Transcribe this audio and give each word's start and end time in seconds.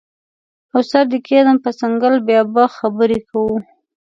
او 0.73 0.81
سر 0.89 1.05
دې 1.11 1.19
کیږدم 1.27 1.57
په 1.65 1.71
څنګل 1.79 2.15
بیا 2.27 2.41
به 2.53 2.63
خبرې 2.77 3.19
کوو 3.29 3.57